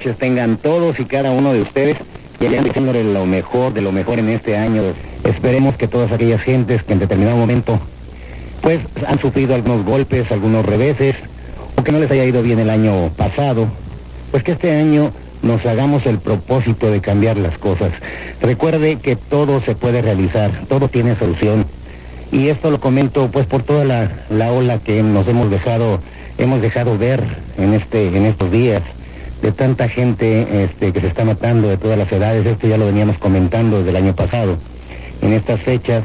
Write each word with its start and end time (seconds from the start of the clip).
Tengan 0.00 0.56
todos 0.56 0.98
y 0.98 1.04
cada 1.04 1.30
uno 1.30 1.52
de 1.52 1.60
ustedes 1.62 1.96
y 2.40 2.46
hayan 2.46 2.64
diciéndole 2.64 3.04
lo 3.04 3.26
mejor 3.26 3.74
de 3.74 3.82
lo 3.82 3.92
mejor 3.92 4.18
en 4.18 4.30
este 4.30 4.56
año. 4.56 4.82
Esperemos 5.24 5.76
que 5.76 5.88
todas 5.88 6.10
aquellas 6.10 6.42
gentes 6.42 6.82
que 6.82 6.94
en 6.94 6.98
determinado 6.98 7.36
momento 7.36 7.78
pues 8.62 8.80
han 9.06 9.18
sufrido 9.18 9.54
algunos 9.54 9.84
golpes, 9.84 10.30
algunos 10.32 10.64
reveses, 10.64 11.16
o 11.76 11.84
que 11.84 11.92
no 11.92 11.98
les 11.98 12.10
haya 12.10 12.24
ido 12.24 12.42
bien 12.42 12.58
el 12.58 12.70
año 12.70 13.10
pasado, 13.16 13.68
pues 14.30 14.42
que 14.42 14.52
este 14.52 14.74
año 14.74 15.12
nos 15.42 15.64
hagamos 15.64 16.04
el 16.06 16.18
propósito 16.18 16.90
de 16.90 17.00
cambiar 17.00 17.38
las 17.38 17.56
cosas. 17.56 17.92
Recuerde 18.42 18.96
que 18.96 19.16
todo 19.16 19.60
se 19.60 19.74
puede 19.74 20.02
realizar, 20.02 20.50
todo 20.68 20.88
tiene 20.88 21.14
solución. 21.14 21.66
Y 22.32 22.48
esto 22.48 22.70
lo 22.70 22.80
comento 22.80 23.30
pues 23.30 23.46
por 23.46 23.62
toda 23.62 23.84
la, 23.84 24.10
la 24.28 24.52
ola 24.52 24.78
que 24.78 25.02
nos 25.02 25.26
hemos 25.26 25.50
dejado, 25.50 26.00
hemos 26.38 26.60
dejado 26.60 26.96
ver 26.98 27.22
en 27.58 27.74
este, 27.74 28.08
en 28.08 28.26
estos 28.26 28.50
días 28.50 28.82
de 29.42 29.52
tanta 29.52 29.88
gente 29.88 30.64
este, 30.64 30.92
que 30.92 31.00
se 31.00 31.06
está 31.06 31.24
matando 31.24 31.68
de 31.68 31.76
todas 31.76 31.98
las 31.98 32.10
edades, 32.12 32.44
esto 32.46 32.66
ya 32.66 32.76
lo 32.76 32.86
veníamos 32.86 33.18
comentando 33.18 33.78
desde 33.78 33.90
el 33.90 33.96
año 33.96 34.14
pasado. 34.14 34.56
En 35.22 35.32
estas 35.32 35.60
fechas, 35.60 36.04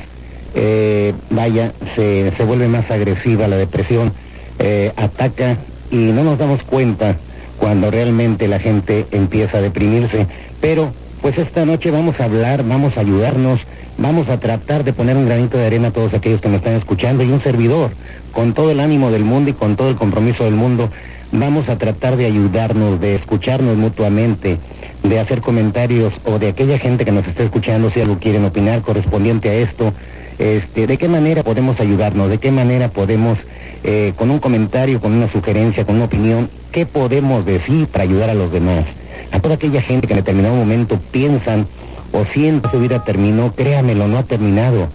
eh, 0.54 1.14
vaya, 1.30 1.74
se, 1.96 2.32
vuelve 2.46 2.68
más 2.68 2.90
agresiva 2.92 3.48
la 3.48 3.58
depresión, 3.58 4.14
eh, 4.60 4.92
ataca 4.96 5.58
y 5.92 5.98
no 5.98 6.24
nos 6.24 6.38
damos 6.38 6.64
cuenta 6.64 7.18
cuando 7.58 7.92
realmente 7.92 8.48
la 8.48 8.60
gente 8.60 9.06
empieza 9.12 9.58
a 9.58 9.62
deprimirse. 9.62 10.28
Pero 10.62 10.92
pues 11.22 11.38
esta 11.38 11.66
noche 11.66 11.92
vamos 11.92 12.22
a 12.22 12.26
hablar, 12.26 12.64
vamos 12.64 12.98
a 12.98 13.02
ayudarnos, 13.02 13.62
vamos 13.98 14.30
a 14.30 14.40
tratar 14.40 14.84
de 14.84 14.94
poner 14.94 15.18
un 15.18 15.26
granito 15.26 15.58
de 15.58 15.66
arena 15.66 15.90
a 15.90 15.92
todos 15.92 16.14
aquellos 16.14 16.40
que 16.40 16.50
me 16.50 16.58
están 16.58 16.74
escuchando 16.74 17.24
y 17.24 17.32
un 17.32 17.42
servidor, 17.42 17.92
con 18.32 18.54
todo 18.54 18.72
el 18.72 18.80
ánimo 18.80 19.12
del 19.12 19.24
mundo 19.24 19.50
y 19.50 19.54
con 19.54 19.76
todo 19.76 19.90
el 19.90 19.96
compromiso 19.96 20.44
del 20.46 20.54
mundo 20.54 20.90
vamos 21.32 21.70
a 21.70 21.78
tratar 21.78 22.18
de 22.18 22.26
ayudarnos, 22.26 23.00
de 23.00 23.16
escucharnos 23.16 23.78
mutuamente, 23.78 24.58
de 25.04 25.20
hacer 25.20 25.42
comentarios 25.42 26.14
o 26.26 26.40
de 26.40 26.50
aquella 26.50 26.80
gente 26.80 27.06
que 27.06 27.12
nos 27.12 27.28
está 27.28 27.44
escuchando, 27.44 27.92
si 27.92 28.02
algo 28.02 28.18
quieren 28.20 28.46
opinar 28.46 28.82
correspondiente 28.82 29.50
a 29.50 29.54
esto, 29.54 29.94
este, 30.40 30.88
de 30.88 30.98
qué 30.98 31.08
manera 31.08 31.44
podemos 31.44 31.80
ayudarnos, 31.80 32.30
de 32.30 32.38
qué 32.38 32.52
manera 32.52 32.90
podemos, 32.90 33.40
eh, 33.84 34.14
con 34.16 34.32
un 34.32 34.40
comentario, 34.40 35.00
con 35.00 35.14
una 35.14 35.30
sugerencia, 35.30 35.86
con 35.86 35.96
una 35.96 36.06
opinión, 36.06 36.50
qué 36.72 36.86
podemos 36.86 37.46
decir 37.46 37.88
para 37.88 38.04
ayudar 38.04 38.30
a 38.30 38.34
los 38.34 38.52
demás. 38.52 38.86
A 39.32 39.40
toda 39.40 39.56
aquella 39.56 39.82
gente 39.82 40.08
que 40.08 40.14
en 40.14 40.20
determinado 40.20 40.56
momento 40.56 41.00
piensan 41.12 41.68
o 42.12 42.26
sienten 42.26 42.70
que 42.70 42.78
su 42.78 42.82
vida 42.82 43.04
terminó, 43.04 43.52
créamelo, 43.54 44.08
no 44.08 44.18
ha 44.18 44.24
terminado. 44.24 44.88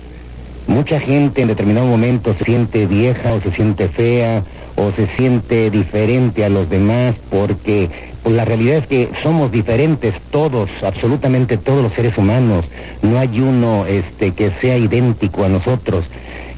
Mucha 0.67 1.01
gente 1.01 1.43
en 1.43 1.49
determinado 1.49 1.87
momento 1.87 2.35
se 2.35 2.45
siente 2.45 2.87
vieja 2.87 3.33
o 3.35 3.41
se 3.41 3.51
siente 3.51 3.89
fea 3.89 4.45
o 4.81 4.93
se 4.93 5.07
siente 5.07 5.71
diferente 5.71 6.43
a 6.43 6.49
los 6.49 6.71
demás 6.71 7.15
porque 7.31 7.91
pues, 8.23 8.35
la 8.35 8.47
realidad 8.47 8.79
es 8.79 8.87
que 8.87 9.11
somos 9.23 9.53
diferentes 9.53 10.15
todos, 10.31 10.71
absolutamente 10.83 11.59
todos 11.59 11.83
los 11.83 11.93
seres 11.93 12.17
humanos. 12.17 12.65
No 13.03 13.19
hay 13.19 13.41
uno 13.41 13.85
este, 13.87 14.33
que 14.33 14.51
sea 14.51 14.79
idéntico 14.79 15.45
a 15.45 15.49
nosotros. 15.49 16.07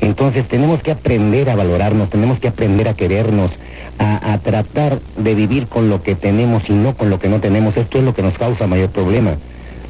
Entonces 0.01 0.47
tenemos 0.47 0.83
que 0.83 0.93
aprender 0.93 1.51
a 1.51 1.57
valorarnos, 1.57 2.11
tenemos 2.11 2.39
que 2.39 2.49
aprender 2.49 2.89
a 2.89 2.95
querernos, 2.95 3.53
a, 3.99 4.39
tratar 4.39 4.99
de 5.17 5.35
vivir 5.37 5.69
con 5.69 5.89
lo 5.89 6.03
que 6.03 6.17
tenemos 6.17 6.69
y 6.69 6.73
no 6.73 6.95
con 6.95 7.11
lo 7.11 7.19
que 7.21 7.29
no 7.29 7.41
tenemos. 7.41 7.77
Esto 7.77 7.99
es 7.99 8.05
lo 8.05 8.15
que 8.15 8.23
nos 8.23 8.37
causa 8.37 8.67
mayor 8.67 8.91
problema. 8.91 9.37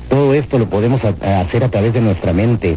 Todo 0.09 0.34
esto 0.34 0.59
lo 0.59 0.69
podemos 0.69 1.03
hacer 1.04 1.64
a 1.64 1.70
través 1.70 1.94
de 1.94 2.03
nuestra 2.03 2.32
mente. 2.34 2.76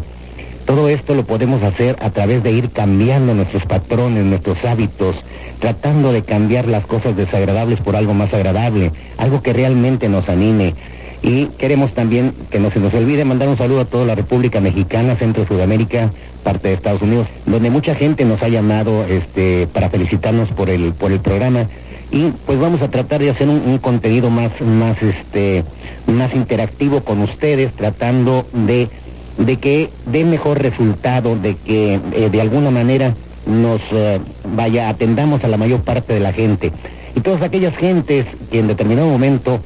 Todo 0.64 0.88
esto 0.88 1.14
lo 1.14 1.24
podemos 1.24 1.62
hacer 1.62 1.96
a 2.00 2.10
través 2.10 2.42
de 2.42 2.52
ir 2.52 2.70
cambiando 2.70 3.34
nuestros 3.34 3.66
patrones, 3.66 4.24
nuestros 4.24 4.64
hábitos, 4.64 5.16
tratando 5.58 6.12
de 6.12 6.22
cambiar 6.22 6.66
las 6.66 6.86
cosas 6.86 7.16
desagradables 7.16 7.80
por 7.80 7.96
algo 7.96 8.14
más 8.14 8.32
agradable, 8.34 8.92
algo 9.18 9.42
que 9.42 9.52
realmente 9.52 10.08
nos 10.08 10.28
anime. 10.28 10.74
Y 11.22 11.46
queremos 11.58 11.92
también 11.92 12.34
que 12.50 12.60
no 12.60 12.70
se 12.70 12.78
nos 12.78 12.94
olvide 12.94 13.24
mandar 13.24 13.48
un 13.48 13.56
saludo 13.56 13.80
a 13.80 13.84
toda 13.84 14.04
la 14.04 14.14
República 14.14 14.60
Mexicana, 14.60 15.16
Centro 15.16 15.46
Sudamérica, 15.46 16.10
parte 16.44 16.68
de 16.68 16.74
Estados 16.74 17.02
Unidos, 17.02 17.26
donde 17.46 17.70
mucha 17.70 17.94
gente 17.94 18.24
nos 18.24 18.42
ha 18.42 18.48
llamado 18.48 19.04
este, 19.04 19.66
para 19.72 19.90
felicitarnos 19.90 20.50
por 20.50 20.70
el, 20.70 20.92
por 20.92 21.10
el 21.10 21.20
programa. 21.20 21.66
Y 22.12 22.30
pues 22.46 22.60
vamos 22.60 22.82
a 22.82 22.88
tratar 22.88 23.20
de 23.20 23.30
hacer 23.30 23.48
un, 23.48 23.78
contenido 23.78 24.30
más, 24.30 24.60
más, 24.60 25.02
este, 25.02 25.64
más 26.06 26.34
interactivo 26.34 27.00
con 27.00 27.20
ustedes, 27.22 27.72
tratando 27.72 28.46
de 28.52 28.88
de 29.38 29.56
que 29.58 29.90
dé 30.06 30.24
mejor 30.24 30.62
resultado, 30.62 31.36
de 31.36 31.56
que 31.56 32.00
eh, 32.12 32.30
de 32.30 32.40
alguna 32.40 32.70
manera 32.70 33.14
nos 33.46 33.80
eh, 33.92 34.20
vaya, 34.54 34.88
atendamos 34.88 35.44
a 35.44 35.48
la 35.48 35.56
mayor 35.56 35.80
parte 35.80 36.14
de 36.14 36.20
la 36.20 36.32
gente. 36.32 36.72
Y 37.14 37.20
todas 37.20 37.42
aquellas 37.42 37.76
gentes 37.76 38.26
que 38.50 38.58
en 38.58 38.68
determinado 38.68 39.08
momento 39.08 39.60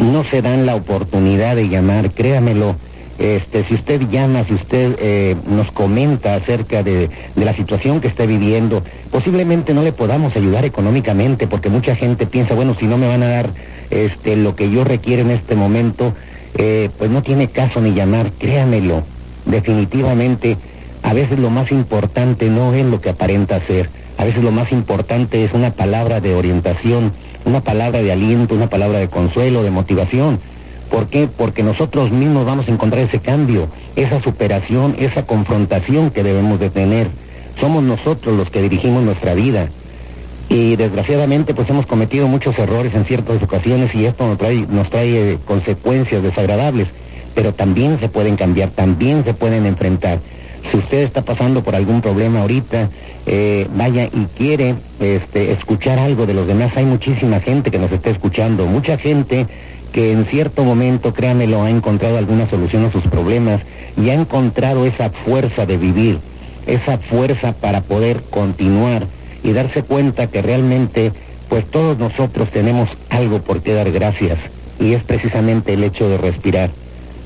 no 0.00 0.24
se 0.24 0.42
dan 0.42 0.66
la 0.66 0.74
oportunidad 0.74 1.56
de 1.56 1.68
llamar, 1.68 2.10
créamelo, 2.10 2.74
este, 3.18 3.62
si 3.62 3.74
usted 3.74 4.08
llama, 4.10 4.42
si 4.42 4.54
usted 4.54 4.96
eh, 4.98 5.36
nos 5.48 5.70
comenta 5.70 6.34
acerca 6.34 6.82
de, 6.82 7.10
de, 7.36 7.44
la 7.44 7.54
situación 7.54 8.00
que 8.00 8.08
está 8.08 8.26
viviendo, 8.26 8.82
posiblemente 9.12 9.72
no 9.72 9.82
le 9.82 9.92
podamos 9.92 10.34
ayudar 10.34 10.64
económicamente, 10.64 11.46
porque 11.46 11.68
mucha 11.68 11.94
gente 11.94 12.26
piensa, 12.26 12.54
bueno, 12.54 12.74
si 12.74 12.86
no 12.86 12.98
me 12.98 13.06
van 13.06 13.22
a 13.22 13.28
dar 13.28 13.50
este, 13.90 14.36
lo 14.36 14.56
que 14.56 14.68
yo 14.70 14.82
requiero 14.82 15.22
en 15.22 15.30
este 15.30 15.54
momento, 15.54 16.12
eh, 16.56 16.90
pues 16.98 17.10
no 17.10 17.22
tiene 17.22 17.48
caso 17.48 17.80
ni 17.80 17.92
llamar, 17.92 18.32
créamelo, 18.32 19.04
definitivamente, 19.46 20.56
a 21.04 21.12
veces 21.12 21.38
lo 21.38 21.50
más 21.50 21.70
importante 21.70 22.48
no 22.48 22.72
es 22.72 22.84
lo 22.86 23.00
que 23.00 23.10
aparenta 23.10 23.60
ser, 23.60 23.90
a 24.16 24.24
veces 24.24 24.42
lo 24.42 24.50
más 24.50 24.72
importante 24.72 25.44
es 25.44 25.52
una 25.52 25.70
palabra 25.70 26.20
de 26.22 26.34
orientación, 26.34 27.12
una 27.44 27.60
palabra 27.60 28.00
de 28.00 28.10
aliento, 28.10 28.54
una 28.54 28.70
palabra 28.70 28.98
de 28.98 29.08
consuelo, 29.08 29.62
de 29.62 29.70
motivación. 29.70 30.40
¿Por 30.90 31.08
qué? 31.08 31.28
Porque 31.28 31.62
nosotros 31.62 32.10
mismos 32.10 32.46
vamos 32.46 32.68
a 32.68 32.70
encontrar 32.70 33.04
ese 33.04 33.18
cambio, 33.18 33.68
esa 33.96 34.22
superación, 34.22 34.96
esa 34.98 35.26
confrontación 35.26 36.10
que 36.10 36.22
debemos 36.22 36.58
de 36.58 36.70
tener. 36.70 37.08
Somos 37.60 37.82
nosotros 37.82 38.34
los 38.34 38.48
que 38.48 38.62
dirigimos 38.62 39.02
nuestra 39.02 39.34
vida 39.34 39.68
y 40.48 40.76
desgraciadamente 40.76 41.52
pues 41.52 41.68
hemos 41.68 41.84
cometido 41.84 42.28
muchos 42.28 42.58
errores 42.58 42.94
en 42.94 43.04
ciertas 43.04 43.42
ocasiones 43.42 43.94
y 43.94 44.06
esto 44.06 44.26
nos 44.26 44.38
trae, 44.38 44.66
nos 44.70 44.88
trae 44.88 45.38
consecuencias 45.44 46.22
desagradables, 46.22 46.88
pero 47.34 47.52
también 47.52 47.98
se 48.00 48.08
pueden 48.08 48.36
cambiar, 48.36 48.70
también 48.70 49.22
se 49.22 49.34
pueden 49.34 49.66
enfrentar. 49.66 50.20
Si 50.70 50.78
usted 50.78 51.02
está 51.02 51.22
pasando 51.22 51.62
por 51.62 51.76
algún 51.76 52.00
problema 52.00 52.40
ahorita, 52.40 52.90
eh, 53.26 53.68
vaya 53.74 54.04
y 54.06 54.26
quiere 54.36 54.74
este, 55.00 55.52
escuchar 55.52 55.98
algo 55.98 56.26
de 56.26 56.34
los 56.34 56.46
demás, 56.46 56.76
hay 56.76 56.84
muchísima 56.84 57.40
gente 57.40 57.70
que 57.70 57.78
nos 57.78 57.92
está 57.92 58.10
escuchando, 58.10 58.66
mucha 58.66 58.98
gente 58.98 59.46
que 59.92 60.10
en 60.10 60.24
cierto 60.24 60.64
momento, 60.64 61.14
créanmelo, 61.14 61.62
ha 61.62 61.70
encontrado 61.70 62.18
alguna 62.18 62.48
solución 62.48 62.84
a 62.84 62.90
sus 62.90 63.04
problemas 63.04 63.62
y 63.96 64.10
ha 64.10 64.14
encontrado 64.14 64.86
esa 64.86 65.10
fuerza 65.10 65.66
de 65.66 65.76
vivir, 65.76 66.18
esa 66.66 66.98
fuerza 66.98 67.52
para 67.52 67.82
poder 67.82 68.22
continuar 68.28 69.06
y 69.44 69.52
darse 69.52 69.82
cuenta 69.82 70.26
que 70.26 70.42
realmente 70.42 71.12
pues 71.48 71.64
todos 71.66 71.96
nosotros 71.98 72.50
tenemos 72.50 72.90
algo 73.10 73.40
por 73.40 73.62
qué 73.62 73.74
dar 73.74 73.92
gracias 73.92 74.40
y 74.80 74.94
es 74.94 75.04
precisamente 75.04 75.74
el 75.74 75.84
hecho 75.84 76.08
de 76.08 76.18
respirar. 76.18 76.70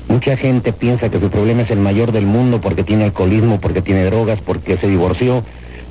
Mucha 0.09 0.35
gente 0.35 0.73
piensa 0.73 1.09
que 1.09 1.19
su 1.19 1.29
problema 1.29 1.61
es 1.61 1.69
el 1.69 1.77
mayor 1.77 2.11
del 2.11 2.25
mundo 2.25 2.59
porque 2.59 2.83
tiene 2.83 3.03
alcoholismo, 3.03 3.61
porque 3.61 3.83
tiene 3.83 4.03
drogas, 4.05 4.41
porque 4.41 4.75
se 4.75 4.87
divorció, 4.87 5.43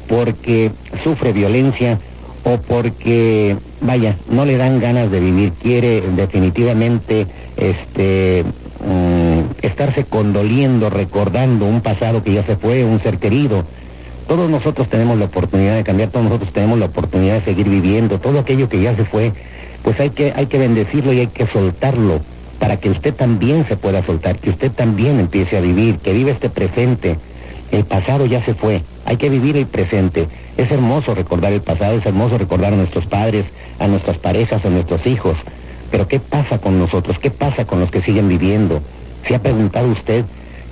porque 0.08 0.72
sufre 1.04 1.32
violencia 1.32 2.00
o 2.42 2.58
porque, 2.58 3.56
vaya, 3.80 4.16
no 4.28 4.44
le 4.44 4.56
dan 4.56 4.80
ganas 4.80 5.08
de 5.12 5.20
vivir, 5.20 5.52
quiere 5.52 6.02
definitivamente 6.16 7.28
este, 7.56 8.44
mm, 8.84 9.64
estarse 9.64 10.04
condoliendo, 10.04 10.90
recordando 10.90 11.66
un 11.66 11.80
pasado 11.80 12.24
que 12.24 12.34
ya 12.34 12.42
se 12.42 12.56
fue, 12.56 12.84
un 12.84 12.98
ser 13.00 13.18
querido. 13.18 13.64
Todos 14.26 14.50
nosotros 14.50 14.88
tenemos 14.88 15.16
la 15.16 15.26
oportunidad 15.26 15.76
de 15.76 15.84
cambiar, 15.84 16.10
todos 16.10 16.24
nosotros 16.24 16.52
tenemos 16.52 16.76
la 16.80 16.86
oportunidad 16.86 17.34
de 17.34 17.42
seguir 17.42 17.68
viviendo, 17.68 18.18
todo 18.18 18.40
aquello 18.40 18.68
que 18.68 18.82
ya 18.82 18.96
se 18.96 19.04
fue, 19.04 19.32
pues 19.84 20.00
hay 20.00 20.10
que, 20.10 20.32
hay 20.34 20.46
que 20.46 20.58
bendecirlo 20.58 21.12
y 21.12 21.20
hay 21.20 21.28
que 21.28 21.46
soltarlo 21.46 22.20
para 22.58 22.78
que 22.78 22.90
usted 22.90 23.14
también 23.14 23.64
se 23.64 23.76
pueda 23.76 24.02
soltar, 24.02 24.38
que 24.38 24.50
usted 24.50 24.72
también 24.72 25.20
empiece 25.20 25.56
a 25.56 25.60
vivir, 25.60 25.98
que 25.98 26.12
viva 26.12 26.30
este 26.30 26.50
presente. 26.50 27.16
El 27.70 27.84
pasado 27.84 28.26
ya 28.26 28.42
se 28.42 28.54
fue, 28.54 28.82
hay 29.04 29.16
que 29.16 29.28
vivir 29.28 29.56
el 29.56 29.66
presente. 29.66 30.28
Es 30.56 30.70
hermoso 30.70 31.14
recordar 31.14 31.52
el 31.52 31.60
pasado, 31.60 31.96
es 31.96 32.06
hermoso 32.06 32.38
recordar 32.38 32.72
a 32.72 32.76
nuestros 32.76 33.06
padres, 33.06 33.46
a 33.78 33.86
nuestras 33.86 34.18
parejas, 34.18 34.64
a 34.64 34.70
nuestros 34.70 35.06
hijos. 35.06 35.36
Pero 35.90 36.08
¿qué 36.08 36.18
pasa 36.18 36.58
con 36.58 36.78
nosotros? 36.78 37.18
¿Qué 37.18 37.30
pasa 37.30 37.64
con 37.64 37.80
los 37.80 37.90
que 37.90 38.02
siguen 38.02 38.28
viviendo? 38.28 38.82
¿Se 39.26 39.34
ha 39.34 39.42
preguntado 39.42 39.88
usted 39.88 40.24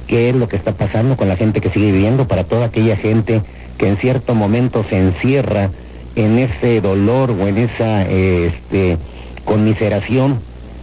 qué 0.07 0.31
es 0.31 0.37
lo 0.37 0.49
que 0.49 0.57
está 0.57 0.73
pasando 0.73 1.17
con 1.17 1.29
la 1.29 1.37
gente 1.37 1.61
que 1.61 1.71
sigue 1.71 1.93
viviendo 1.93 2.27
para 2.27 2.45
toda 2.45 2.67
aquella 2.67 2.97
gente 2.97 3.43
que 3.79 3.89
en 3.89 3.97
cierto 3.97 4.35
momento 4.35 4.85
se 4.85 4.99
encierra 4.99 5.71
en 6.15 6.39
ese 6.39 6.81
dolor 6.81 7.31
o 7.31 7.47
en 7.47 7.59
esa 7.59 8.03
este, 8.03 8.97
conmiseración 9.45 10.41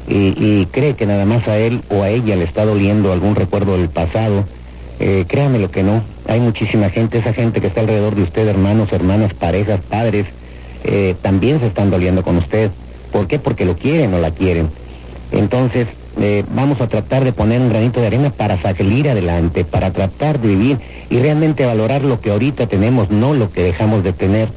y, 0.08 0.66
cree 0.68 0.96
que 0.96 1.06
nada 1.06 1.26
más 1.26 1.48
a 1.48 1.58
él 1.58 1.82
o 1.90 2.04
a 2.04 2.10
ella 2.10 2.36
le 2.36 2.44
está 2.44 2.66
doliendo 2.66 3.12
algún 3.12 3.36
recuerdo 3.36 3.78
del 3.78 3.90
pasado? 3.90 4.46
Eh, 5.00 5.26
créame 5.28 5.60
lo 5.60 5.72
que 5.72 5.84
no. 5.84 6.04
Hay 6.28 6.40
muchísima 6.40 6.90
gente, 6.90 7.18
esa 7.18 7.34
gente 7.34 7.62
que 7.62 7.68
está 7.68 7.82
alrededor 7.82 8.16
de 8.16 8.24
usted, 8.24 8.48
hermanos, 8.48 8.92
hermanas, 8.94 9.34
parejas, 9.34 9.82
padres, 9.82 10.28
eh, 10.84 11.16
también 11.22 11.60
se 11.60 11.68
están 11.68 11.90
doliendo 11.90 12.24
con 12.24 12.38
usted. 12.38 12.72
¿Por 13.12 13.28
qué? 13.28 13.40
Porque 13.40 13.66
lo 13.66 13.76
quieren 13.76 14.14
o 14.14 14.20
la 14.20 14.32
quieren. 14.32 14.70
Entonces, 15.32 15.88
eh, 16.20 16.44
vamos 16.54 16.80
a 16.80 16.88
tratar 16.88 17.24
de 17.24 17.34
poner 17.34 17.60
un 17.60 17.70
granito 17.70 18.00
de 18.00 18.08
arena 18.08 18.30
para 18.30 18.58
salir 18.58 19.10
adelante, 19.10 19.66
para 19.66 19.92
tratar 19.92 20.40
de 20.40 20.48
vivir 20.50 20.78
y 21.10 21.18
realmente 21.18 21.66
valorar 21.66 22.04
lo 22.04 22.22
que 22.22 22.32
ahorita 22.32 22.68
tenemos, 22.68 23.10
no 23.10 23.34
lo 23.34 23.52
que 23.52 23.64
dejamos 23.64 24.04
de 24.04 24.14
tener. 24.14 24.50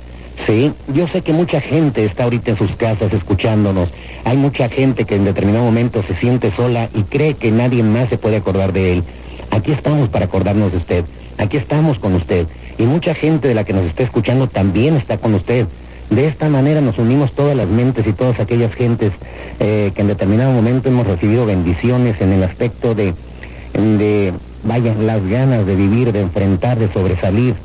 Sí, 0.44 0.72
yo 0.92 1.08
sé 1.08 1.22
que 1.22 1.32
mucha 1.32 1.60
gente 1.60 2.04
está 2.04 2.24
ahorita 2.24 2.50
en 2.50 2.56
sus 2.56 2.76
casas 2.76 3.12
escuchándonos. 3.12 3.88
Hay 4.24 4.36
mucha 4.36 4.68
gente 4.68 5.04
que 5.04 5.16
en 5.16 5.24
determinado 5.24 5.64
momento 5.64 6.02
se 6.02 6.14
siente 6.14 6.52
sola 6.52 6.88
y 6.94 7.02
cree 7.02 7.34
que 7.34 7.50
nadie 7.50 7.82
más 7.82 8.08
se 8.08 8.18
puede 8.18 8.36
acordar 8.36 8.72
de 8.72 8.92
él. 8.92 9.04
Aquí 9.50 9.72
estamos 9.72 10.08
para 10.08 10.26
acordarnos 10.26 10.72
de 10.72 10.78
usted. 10.78 11.04
Aquí 11.38 11.56
estamos 11.56 11.98
con 11.98 12.14
usted. 12.14 12.46
Y 12.78 12.84
mucha 12.84 13.14
gente 13.14 13.48
de 13.48 13.54
la 13.54 13.64
que 13.64 13.72
nos 13.72 13.86
está 13.86 14.02
escuchando 14.02 14.48
también 14.48 14.96
está 14.96 15.18
con 15.18 15.34
usted. 15.34 15.66
De 16.10 16.26
esta 16.26 16.48
manera 16.48 16.80
nos 16.80 16.98
unimos 16.98 17.32
todas 17.32 17.56
las 17.56 17.66
mentes 17.68 18.06
y 18.06 18.12
todas 18.12 18.38
aquellas 18.38 18.74
gentes 18.74 19.12
eh, 19.58 19.90
que 19.94 20.02
en 20.02 20.08
determinado 20.08 20.52
momento 20.52 20.88
hemos 20.88 21.06
recibido 21.06 21.46
bendiciones 21.46 22.20
en 22.20 22.32
el 22.32 22.42
aspecto 22.44 22.94
de, 22.94 23.14
de, 23.72 24.32
vaya, 24.62 24.94
las 24.94 25.26
ganas 25.26 25.66
de 25.66 25.74
vivir, 25.74 26.12
de 26.12 26.20
enfrentar, 26.20 26.78
de 26.78 26.92
sobresalir, 26.92 27.56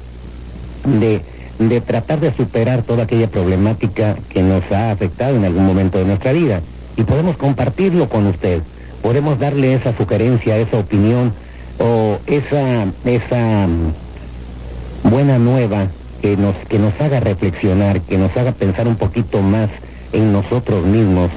de, 0.86 1.22
de 1.70 1.82
tratar 1.82 2.20
de 2.20 2.34
superar 2.34 2.82
toda 2.82 3.04
aquella 3.04 3.28
problemática 3.28 4.18
que 4.30 4.42
nos 4.42 4.72
ha 4.72 4.92
afectado 4.92 5.36
en 5.36 5.46
algún 5.46 5.66
momento 5.66 5.98
de 5.98 6.06
nuestra 6.06 6.32
vida. 6.32 6.62
Y 6.98 7.04
podemos 7.04 7.38
compartirlo 7.38 8.10
con 8.10 8.28
usted, 8.28 8.62
podemos 9.02 9.40
darle 9.40 9.74
esa 9.74 9.96
sugerencia, 9.96 10.58
esa 10.58 10.80
opinión 10.80 11.34
o 11.80 12.18
esa, 12.28 12.88
esa 13.06 13.68
mm, 13.68 15.10
buena 15.10 15.40
nueva 15.40 15.88
que 16.22 16.38
nos, 16.38 16.56
que 16.68 16.80
nos 16.80 17.00
haga 17.02 17.20
reflexionar, 17.20 18.02
que 18.02 18.18
nos 18.18 18.36
haga 18.38 18.52
pensar 18.52 18.88
un 18.88 18.96
poquito 18.96 19.42
más 19.42 19.70
en 20.14 20.32
nosotros 20.32 20.86
mismos 20.86 21.32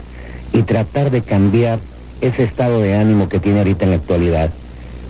y 0.53 0.62
tratar 0.62 1.11
de 1.11 1.23
cambiar 1.23 1.79
ese 2.21 2.44
estado 2.44 2.81
de 2.81 2.97
ánimo 2.97 3.29
que 3.29 3.41
tiene 3.41 3.59
ahorita 3.59 3.85
en 3.85 3.91
la 3.91 3.97
actualidad. 3.97 4.50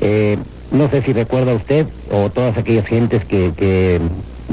Eh, 0.01 0.39
no 0.71 0.91
sé 0.91 1.03
si 1.03 1.13
recuerda 1.13 1.55
usted 1.55 1.87
o 2.11 2.31
todas 2.31 2.57
aquellas 2.57 2.87
gentes 2.87 3.25
que, 3.25 3.53
que 3.57 4.01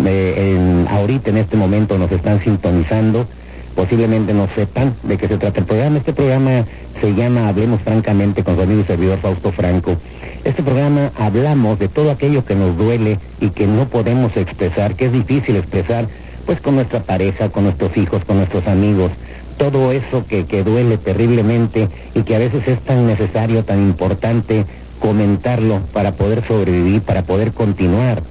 eh, 0.10 0.86
ahorita 0.90 1.30
en 1.30 1.38
este 1.38 1.58
momento 1.58 1.98
nos 1.98 2.12
están 2.12 2.42
sintonizando, 2.42 3.28
posiblemente 3.76 4.34
no 4.34 4.48
sepan 4.54 4.94
de 5.04 5.18
qué 5.18 5.28
se 5.28 5.38
trata 5.38 5.60
el 5.60 5.66
programa. 5.66 5.98
Este 5.98 6.14
programa 6.14 6.66
se 7.00 7.14
llama 7.14 7.48
Hablemos 7.48 7.82
Francamente 7.82 8.44
con 8.44 8.56
su 8.56 8.62
amigo 8.62 8.82
y 8.82 8.86
servidor 8.86 9.20
Fausto 9.20 9.52
Franco. 9.52 9.98
Este 10.44 10.64
programa 10.64 11.12
hablamos 11.18 11.80
de 11.80 11.88
todo 11.88 12.12
aquello 12.12 12.44
que 12.44 12.56
nos 12.56 12.78
duele 12.78 13.20
y 13.40 13.50
que 13.50 13.68
no 13.68 13.88
podemos 13.88 14.36
expresar, 14.38 14.96
que 14.96 15.06
es 15.06 15.14
difícil 15.14 15.56
expresar, 15.56 16.08
pues 16.46 16.60
con 16.62 16.76
nuestra 16.76 17.02
pareja, 17.02 17.50
con 17.50 17.66
nuestros 17.66 17.96
hijos, 17.98 18.26
con 18.26 18.38
nuestros 18.38 18.68
amigos. 18.68 19.12
Todo 19.58 19.92
eso 19.92 20.26
que, 20.26 20.46
que 20.46 20.64
duele 20.64 20.98
terriblemente 20.98 21.90
y 22.16 22.24
que 22.24 22.36
a 22.36 22.40
veces 22.40 22.68
es 22.68 22.80
tan 22.82 23.06
necesario, 23.06 23.64
tan 23.64 23.80
importante 23.80 24.66
comentarlo 25.00 25.82
para 25.94 26.14
poder 26.14 26.44
sobrevivir, 26.44 27.02
para 27.02 27.24
poder 27.24 27.52
continuar. 27.52 28.24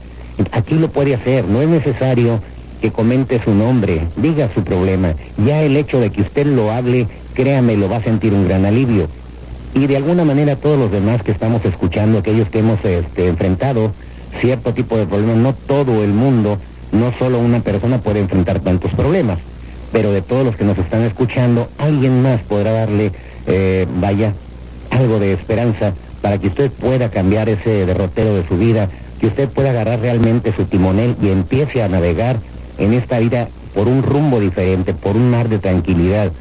Aquí 0.52 0.74
lo 0.74 0.88
puede 0.88 1.14
hacer, 1.14 1.46
no 1.46 1.62
es 1.62 1.68
necesario 1.68 2.40
que 2.80 2.90
comente 2.90 3.40
su 3.42 3.54
nombre, 3.54 4.06
diga 4.16 4.48
su 4.52 4.62
problema. 4.62 5.14
Ya 5.44 5.62
el 5.62 5.76
hecho 5.76 6.00
de 6.00 6.10
que 6.10 6.22
usted 6.22 6.46
lo 6.46 6.70
hable, 6.72 7.06
créame, 7.34 7.76
lo 7.76 7.88
va 7.88 7.96
a 7.96 8.02
sentir 8.02 8.32
un 8.32 8.46
gran 8.48 8.64
alivio 8.64 9.08
y 9.74 9.86
de 9.86 9.96
alguna 9.96 10.24
manera 10.24 10.56
todos 10.56 10.78
los 10.78 10.90
demás 10.90 11.22
que 11.22 11.32
estamos 11.32 11.64
escuchando, 11.64 12.18
aquellos 12.18 12.48
que 12.48 12.58
hemos 12.58 12.84
este, 12.84 13.28
enfrentado 13.28 13.92
cierto 14.40 14.74
tipo 14.74 14.96
de 14.96 15.06
problemas, 15.06 15.36
no 15.36 15.54
todo 15.54 16.02
el 16.02 16.12
mundo, 16.12 16.58
no 16.92 17.12
solo 17.18 17.38
una 17.38 17.60
persona 17.60 18.00
puede 18.00 18.20
enfrentar 18.20 18.60
tantos 18.60 18.92
problemas, 18.92 19.38
pero 19.92 20.12
de 20.12 20.22
todos 20.22 20.44
los 20.44 20.56
que 20.56 20.64
nos 20.64 20.78
están 20.78 21.02
escuchando, 21.02 21.68
alguien 21.78 22.22
más 22.22 22.42
podrá 22.42 22.72
darle, 22.72 23.12
eh, 23.46 23.86
vaya, 24.00 24.34
algo 24.90 25.18
de 25.18 25.32
esperanza 25.32 25.94
para 26.20 26.38
que 26.38 26.48
usted 26.48 26.70
pueda 26.70 27.10
cambiar 27.10 27.48
ese 27.48 27.86
derrotero 27.86 28.34
de 28.34 28.46
su 28.46 28.56
vida, 28.56 28.88
que 29.20 29.26
usted 29.26 29.48
pueda 29.48 29.70
agarrar 29.70 30.00
realmente 30.00 30.52
su 30.52 30.64
timonel 30.64 31.16
y 31.22 31.28
empiece 31.28 31.82
a 31.82 31.88
navegar 31.88 32.40
en 32.78 32.94
esta 32.94 33.18
vida 33.18 33.48
por 33.74 33.86
un 33.86 34.02
rumbo 34.02 34.40
diferente, 34.40 34.94
por 34.94 35.16
un 35.16 35.30
mar 35.30 35.48
de 35.48 35.58
tranquilidad, 35.58 36.32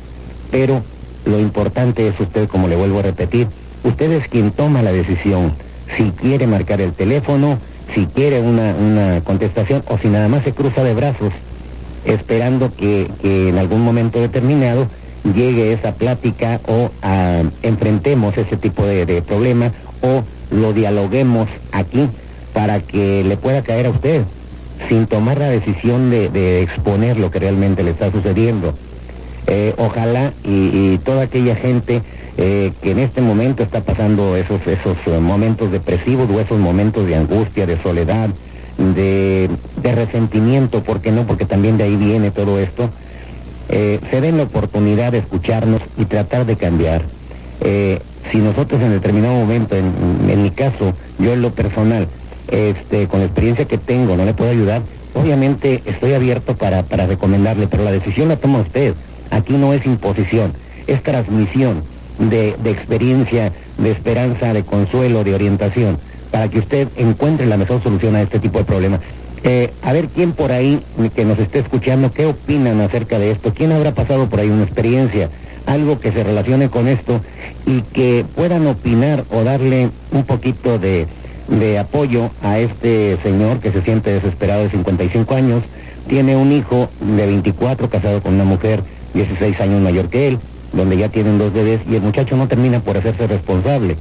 pero 0.49 0.81
lo 1.25 1.39
importante 1.39 2.07
es 2.07 2.19
usted, 2.19 2.47
como 2.47 2.67
le 2.67 2.75
vuelvo 2.75 2.99
a 2.99 3.03
repetir, 3.03 3.47
usted 3.83 4.11
es 4.11 4.27
quien 4.27 4.51
toma 4.51 4.81
la 4.81 4.91
decisión. 4.91 5.53
Si 5.95 6.11
quiere 6.11 6.47
marcar 6.47 6.81
el 6.81 6.93
teléfono, 6.93 7.59
si 7.93 8.05
quiere 8.05 8.39
una, 8.39 9.21
contestación 9.23 9.83
o 9.87 9.97
si 9.97 10.07
nada 10.07 10.27
más 10.27 10.43
se 10.43 10.53
cruza 10.53 10.83
de 10.83 10.93
brazos 10.93 11.33
esperando 12.05 12.73
que, 12.75 13.09
en 13.23 13.57
algún 13.57 13.81
momento 13.81 14.19
determinado 14.19 14.87
llegue 15.35 15.73
esa 15.73 15.93
plática 15.93 16.61
o 16.65 16.91
ah, 17.01 17.43
enfrentemos 17.61 18.37
ese 18.37 18.55
tipo 18.55 18.85
de, 18.85 19.21
problema 19.21 19.73
o 20.01 20.23
lo 20.55 20.71
dialoguemos 20.71 21.49
aquí 21.71 22.07
para 22.53 22.79
que 22.79 23.23
le 23.23 23.37
pueda 23.37 23.61
caer 23.61 23.87
a 23.87 23.89
usted 23.89 24.23
sin 24.87 25.07
tomar 25.07 25.39
la 25.39 25.49
decisión 25.49 26.09
de 26.09 26.61
exponer 26.61 27.19
lo 27.19 27.31
que 27.31 27.39
realmente 27.39 27.83
le 27.83 27.91
está 27.91 28.11
sucediendo. 28.11 28.73
Eh, 29.51 29.73
ojalá 29.77 30.31
y, 30.43 30.99
toda 30.99 31.23
aquella 31.23 31.55
gente 31.55 32.03
eh, 32.37 32.71
que 32.83 32.91
en 32.91 32.99
este 32.99 33.19
momento 33.19 33.63
está 33.63 33.81
pasando 33.81 34.37
esos, 34.37 34.67
esos 34.67 34.95
eh, 35.07 35.19
momentos 35.19 35.71
depresivos 35.71 36.29
o 36.29 36.39
esos 36.39 36.59
momentos 36.59 37.07
de 37.07 37.15
angustia, 37.15 37.65
de 37.65 37.81
soledad, 37.81 38.29
de, 38.77 39.49
resentimiento, 39.81 40.83
¿por 40.83 41.01
qué 41.01 41.11
no? 41.11 41.25
Porque 41.25 41.45
también 41.45 41.79
de 41.79 41.85
ahí 41.85 41.95
viene 41.95 42.29
todo 42.29 42.59
esto, 42.59 42.91
se 43.67 44.21
den 44.21 44.37
la 44.37 44.43
oportunidad 44.43 45.11
de 45.11 45.17
escucharnos 45.17 45.81
y 45.97 46.05
tratar 46.05 46.45
de 46.45 46.55
cambiar. 46.55 47.03
si 48.31 48.37
nosotros 48.37 48.81
en 48.81 48.91
determinado 48.91 49.33
momento, 49.33 49.75
en, 49.75 50.43
mi 50.43 50.51
caso, 50.51 50.93
yo 51.17 51.33
en 51.33 51.41
lo 51.41 51.51
personal, 51.51 52.07
este, 52.51 53.07
con 53.07 53.19
la 53.19 53.25
experiencia 53.25 53.65
que 53.65 53.77
tengo, 53.77 54.15
no 54.17 54.25
le 54.25 54.33
puedo 54.33 54.51
ayudar, 54.51 54.81
obviamente 55.13 55.81
estoy 55.85 56.13
abierto 56.13 56.55
para, 56.55 56.83
para 56.83 57.07
recomendarle, 57.07 57.67
pero 57.67 57.83
la 57.83 57.91
decisión 57.91 58.29
la 58.29 58.37
toma 58.37 58.59
usted. 58.59 58.93
Aquí 59.31 59.53
no 59.53 59.73
es 59.73 59.85
imposición, 59.85 60.53
es 60.87 61.03
transmisión 61.03 61.83
de, 62.17 62.49
experiencia, 62.65 63.51
de 63.77 63.91
esperanza, 63.91 64.53
de 64.53 64.63
consuelo, 64.63 65.23
de 65.23 65.33
orientación, 65.33 65.97
para 66.31 66.49
que 66.49 66.59
usted 66.59 66.87
encuentre 66.97 67.45
la 67.45 67.57
mejor 67.57 67.81
solución 67.81 68.15
a 68.15 68.21
este 68.21 68.39
tipo 68.39 68.59
de 68.59 68.65
problemas. 68.65 69.01
Eh, 69.43 69.71
a 69.81 69.93
ver 69.93 70.09
quién 70.09 70.33
por 70.33 70.51
ahí 70.51 70.81
que 71.15 71.23
nos 71.23 71.39
esté 71.39 71.59
escuchando, 71.59 72.11
qué 72.11 72.25
opinan 72.25 72.81
acerca 72.81 73.17
de 73.19 73.31
esto, 73.31 73.53
quién 73.53 73.71
habrá 73.71 73.93
pasado 73.93 74.27
por 74.27 74.39
ahí 74.39 74.49
una 74.49 74.63
experiencia, 74.63 75.29
algo 75.65 75.99
que 75.99 76.11
se 76.11 76.23
relacione 76.23 76.69
con 76.69 76.87
esto 76.87 77.21
y 77.65 77.81
que 77.81 78.25
puedan 78.35 78.67
opinar 78.67 79.23
o 79.31 79.43
darle 79.43 79.91
un 80.11 80.23
poquito 80.23 80.77
de, 80.77 81.07
de 81.49 81.79
apoyo 81.79 82.29
a 82.41 82.59
este 82.59 83.17
señor 83.23 83.59
que 83.59 83.71
se 83.71 83.81
siente 83.81 84.11
desesperado 84.11 84.63
de 84.63 84.69
55 84.69 85.35
años, 85.35 85.63
tiene 86.07 86.35
un 86.35 86.51
hijo 86.51 86.89
de 86.99 87.25
24 87.25 87.89
casado 87.89 88.21
con 88.21 88.35
una 88.35 88.43
mujer 88.43 88.83
16 89.13 89.59
años 89.61 89.81
mayor 89.81 90.09
que 90.09 90.27
él, 90.27 90.39
donde 90.73 90.97
ya 90.97 91.09
tienen 91.09 91.37
dos 91.37 91.53
bebés 91.53 91.81
y 91.89 91.95
el 91.95 92.01
muchacho 92.01 92.37
no 92.37 92.47
termina 92.47 92.79
por 92.79 92.97
hacerse 92.97 93.27
responsable. 93.27 93.95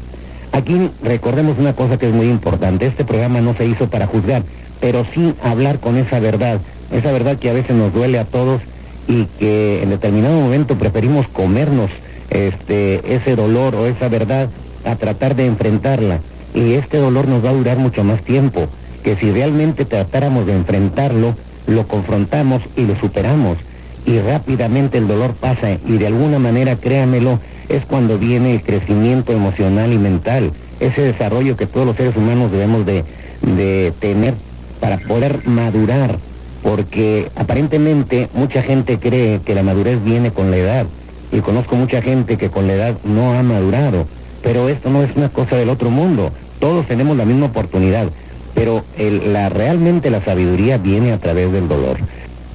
Aquí 0.52 0.90
recordemos 1.02 1.58
una 1.58 1.74
cosa 1.74 1.98
que 1.98 2.08
es 2.08 2.14
muy 2.14 2.28
importante, 2.28 2.86
este 2.86 3.04
programa 3.04 3.40
no 3.40 3.54
se 3.54 3.66
hizo 3.66 3.88
para 3.88 4.06
juzgar, 4.06 4.42
pero 4.80 5.04
sí 5.12 5.34
hablar 5.42 5.78
con 5.78 5.96
esa 5.96 6.20
verdad, 6.20 6.60
esa 6.90 7.12
verdad 7.12 7.38
que 7.38 7.50
a 7.50 7.54
veces 7.54 7.76
nos 7.76 7.92
duele 7.92 8.18
a 8.18 8.24
todos 8.24 8.62
y 9.06 9.24
que 9.38 9.82
en 9.82 9.90
determinado 9.90 10.40
momento 10.40 10.76
preferimos 10.76 11.28
comernos 11.28 11.90
este, 12.30 13.14
ese 13.14 13.36
dolor 13.36 13.74
o 13.74 13.86
esa 13.86 14.08
verdad 14.08 14.48
a 14.84 14.96
tratar 14.96 15.34
de 15.34 15.46
enfrentarla. 15.46 16.20
Y 16.54 16.74
este 16.74 16.98
dolor 16.98 17.28
nos 17.28 17.44
va 17.44 17.50
a 17.50 17.54
durar 17.54 17.78
mucho 17.78 18.04
más 18.04 18.22
tiempo, 18.22 18.66
que 19.02 19.16
si 19.16 19.30
realmente 19.30 19.84
tratáramos 19.84 20.46
de 20.46 20.54
enfrentarlo, 20.54 21.34
lo 21.66 21.86
confrontamos 21.86 22.62
y 22.76 22.86
lo 22.86 22.98
superamos. 22.98 23.58
Y 24.06 24.18
rápidamente 24.20 24.98
el 24.98 25.06
dolor 25.06 25.34
pasa 25.34 25.72
y 25.86 25.98
de 25.98 26.06
alguna 26.06 26.38
manera, 26.38 26.76
créamelo, 26.76 27.38
es 27.68 27.84
cuando 27.84 28.18
viene 28.18 28.54
el 28.54 28.62
crecimiento 28.62 29.32
emocional 29.32 29.92
y 29.92 29.98
mental, 29.98 30.52
ese 30.80 31.02
desarrollo 31.02 31.56
que 31.56 31.66
todos 31.66 31.86
los 31.86 31.96
seres 31.96 32.16
humanos 32.16 32.50
debemos 32.50 32.86
de, 32.86 33.04
de 33.42 33.92
tener 34.00 34.34
para 34.80 34.98
poder 34.98 35.46
madurar, 35.46 36.18
porque 36.62 37.30
aparentemente 37.36 38.28
mucha 38.32 38.62
gente 38.62 38.98
cree 38.98 39.40
que 39.40 39.54
la 39.54 39.62
madurez 39.62 40.02
viene 40.02 40.30
con 40.30 40.50
la 40.50 40.56
edad, 40.56 40.86
y 41.30 41.40
conozco 41.40 41.76
mucha 41.76 42.00
gente 42.00 42.38
que 42.38 42.48
con 42.48 42.66
la 42.66 42.74
edad 42.74 42.96
no 43.04 43.34
ha 43.34 43.42
madurado, 43.42 44.06
pero 44.48 44.70
esto 44.70 44.88
no 44.88 45.02
es 45.02 45.10
una 45.14 45.28
cosa 45.28 45.56
del 45.56 45.68
otro 45.68 45.90
mundo, 45.90 46.30
todos 46.58 46.86
tenemos 46.86 47.18
la 47.18 47.26
misma 47.26 47.46
oportunidad, 47.48 48.08
pero 48.54 48.82
la, 48.96 49.50
realmente 49.50 50.08
la 50.08 50.22
sabiduría 50.22 50.78
viene 50.78 51.12
a 51.12 51.18
través 51.18 51.52
del 51.52 51.68
dolor. 51.68 51.98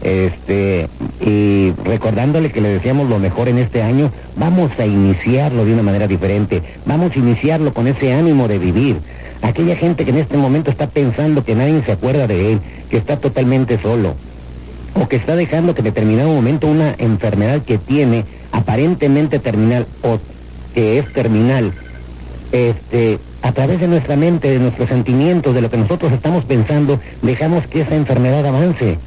Este, 0.02 0.88
y 1.24 1.72
recordándole 1.86 2.52
que 2.52 2.62
le 2.62 2.70
decíamos 2.70 3.08
lo 3.12 3.20
mejor 3.20 3.48
en 3.48 3.60
este 3.60 3.84
año, 3.84 4.12
vamos 4.36 4.72
a 4.80 4.88
iniciarlo 4.88 5.66
de 5.66 5.74
una 5.74 5.84
manera 5.84 6.08
diferente, 6.08 6.64
vamos 6.88 7.16
a 7.16 7.20
iniciarlo 7.20 7.76
con 7.76 7.86
ese 7.86 8.12
ánimo 8.12 8.48
de 8.48 8.58
vivir. 8.58 8.98
Aquella 9.44 9.76
gente 9.76 10.04
que 10.04 10.10
en 10.10 10.18
este 10.18 10.36
momento 10.36 10.72
está 10.72 10.88
pensando 10.88 11.44
que 11.44 11.54
nadie 11.54 11.84
se 11.84 11.92
acuerda 11.92 12.26
de 12.26 12.54
él, 12.54 12.60
que 12.90 12.98
está 12.98 13.18
totalmente 13.18 13.78
solo, 13.78 14.16
o 14.96 15.08
que 15.08 15.18
está 15.18 15.36
dejando 15.36 15.76
que 15.76 15.82
en 15.82 15.86
determinado 15.86 16.30
momento 16.30 16.66
una 16.66 16.96
enfermedad 16.98 17.62
que 17.62 17.78
tiene 17.78 18.26
aparentemente 18.52 19.38
terminal 19.38 19.86
o 20.02 20.18
que 20.74 20.98
es 20.98 21.14
terminal, 21.14 21.72
este, 22.54 23.18
a 23.42 23.52
través 23.52 23.82
de 23.82 23.88
nuestra 23.88 24.16
mente, 24.16 24.50
de 24.50 24.60
nuestros 24.60 24.88
sentimientos, 24.88 25.54
de 25.56 25.62
lo 25.62 25.70
que 25.70 25.78
nosotros 25.78 26.14
estamos 26.14 26.46
pensando, 26.46 27.00
dejamos 27.22 27.68
que 27.68 27.82
esa 27.82 27.96
enfermedad 27.96 28.46
avance. 28.46 29.00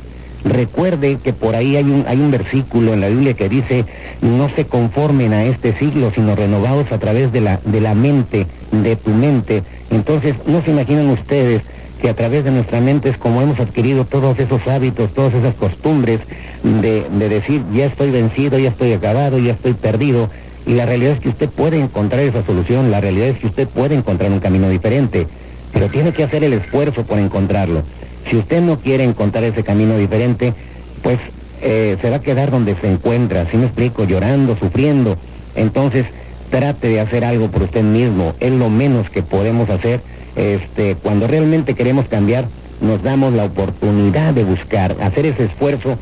Recuerde 0.44 1.18
que 1.22 1.32
por 1.32 1.54
ahí 1.54 1.76
hay 1.76 1.84
un, 1.84 2.04
hay 2.06 2.20
un 2.20 2.30
versículo 2.30 2.92
en 2.92 3.00
la 3.00 3.08
Biblia 3.08 3.34
que 3.34 3.48
dice, 3.48 3.84
no 4.20 4.48
se 4.48 4.66
conformen 4.66 5.32
a 5.32 5.44
este 5.44 5.76
siglo, 5.76 6.12
sino 6.14 6.36
renovados 6.36 6.92
a 6.92 6.98
través 6.98 7.32
de 7.32 7.40
la, 7.40 7.60
de 7.64 7.80
la 7.80 7.94
mente, 7.94 8.46
de 8.70 8.96
tu 8.96 9.10
mente. 9.10 9.62
Entonces, 9.90 10.36
no 10.46 10.60
se 10.62 10.72
imaginan 10.72 11.08
ustedes 11.10 11.62
que 12.00 12.08
a 12.08 12.14
través 12.14 12.44
de 12.44 12.50
nuestra 12.50 12.80
mente 12.80 13.08
es 13.08 13.16
como 13.16 13.40
hemos 13.42 13.58
adquirido 13.58 14.04
todos 14.04 14.38
esos 14.38 14.66
hábitos, 14.66 15.14
todas 15.14 15.34
esas 15.34 15.54
costumbres 15.54 16.20
de, 16.62 17.06
de 17.10 17.28
decir, 17.28 17.62
ya 17.72 17.86
estoy 17.86 18.10
vencido, 18.10 18.58
ya 18.58 18.70
estoy 18.70 18.92
acabado, 18.92 19.38
ya 19.38 19.52
estoy 19.52 19.74
perdido. 19.74 20.28
Y 20.66 20.74
la 20.74 20.84
realidad 20.84 21.12
es 21.12 21.20
que 21.20 21.28
usted 21.28 21.48
puede 21.48 21.78
encontrar 21.78 22.22
esa 22.22 22.44
solución, 22.44 22.90
la 22.90 23.00
realidad 23.00 23.28
es 23.28 23.38
que 23.38 23.46
usted 23.46 23.68
puede 23.68 23.94
encontrar 23.94 24.32
un 24.32 24.40
camino 24.40 24.68
diferente, 24.68 25.28
pero 25.72 25.88
tiene 25.88 26.12
que 26.12 26.24
hacer 26.24 26.42
el 26.42 26.52
esfuerzo 26.52 27.04
por 27.04 27.18
encontrarlo. 27.18 27.82
Si 28.28 28.36
usted 28.36 28.60
no 28.60 28.78
quiere 28.78 29.04
encontrar 29.04 29.44
ese 29.44 29.62
camino 29.62 29.96
diferente, 29.96 30.54
pues 31.02 31.18
eh, 31.62 31.96
se 32.00 32.10
va 32.10 32.16
a 32.16 32.20
quedar 32.20 32.50
donde 32.50 32.74
se 32.74 32.90
encuentra, 32.90 33.46
si 33.46 33.56
me 33.56 33.66
explico, 33.66 34.04
llorando, 34.04 34.56
sufriendo. 34.56 35.16
Entonces, 35.54 36.06
trate 36.50 36.88
de 36.88 37.00
hacer 37.00 37.24
algo 37.24 37.48
por 37.48 37.62
usted 37.62 37.82
mismo, 37.82 38.34
es 38.40 38.50
lo 38.50 38.68
menos 38.68 39.08
que 39.08 39.22
podemos 39.22 39.70
hacer. 39.70 40.00
Este, 40.34 40.96
cuando 40.96 41.28
realmente 41.28 41.74
queremos 41.74 42.08
cambiar, 42.08 42.48
nos 42.80 43.02
damos 43.02 43.32
la 43.32 43.44
oportunidad 43.44 44.34
de 44.34 44.44
buscar, 44.44 44.96
hacer 45.00 45.26
ese 45.26 45.44
esfuerzo 45.44 45.96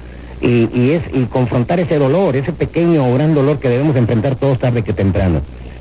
y, 0.44 0.68
y, 0.78 0.90
es, 0.90 1.02
y 1.12 1.24
confrontar 1.24 1.80
ese 1.80 1.98
dolor, 1.98 2.36
ese 2.36 2.52
pequeño 2.52 3.08
o 3.08 3.14
gran 3.14 3.34
dolor 3.34 3.58
que 3.58 3.68
debemos 3.68 3.96
enfrentar 3.96 4.36
todos 4.36 4.58
tarde 4.58 4.82
que 4.82 4.92
temprano 4.92 5.40